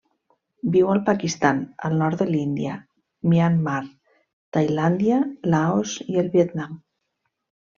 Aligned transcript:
Viu 0.75 0.87
al 0.93 1.01
Pakistan, 1.09 1.59
el 1.89 1.97
nord 1.99 2.17
de 2.23 2.27
l'Índia, 2.29 2.79
Myanmar, 3.33 3.77
Tailàndia, 4.57 5.21
Laos 5.57 5.97
i 6.15 6.21
el 6.27 6.33
Vietnam. 6.39 6.75